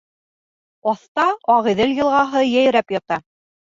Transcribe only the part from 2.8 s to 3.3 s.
ята.